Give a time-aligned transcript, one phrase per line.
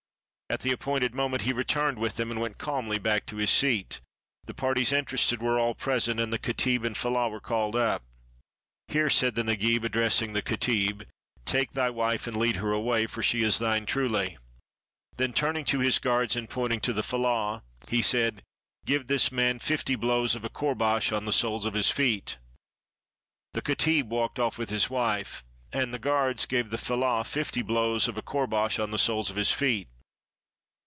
[0.53, 4.01] At the appointed moment he returned with them, and went calmly back to his seat.
[4.47, 8.03] The par ties interested were all present, and the katib and fellah were called up.
[8.89, 11.03] *'Here," said the Nagib, addressing the katib,
[11.45, 14.37] "take thy wife and lead her away, for she is thine truly."
[15.15, 18.43] Then, turning to his guards and pointing to the fellah, he said,"
[18.85, 22.39] Give this man fifty blows of a courbash on the soles of his feet."
[23.53, 28.09] The katib walked off with his wife, and the guards gave the fellah fifty blows
[28.09, 29.87] of a courbash on the soles of his feet.